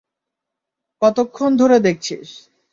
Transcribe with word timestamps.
কতক্ষণ 1.01 1.49
ধরে 1.61 1.77
দেখছিস? 1.79 2.27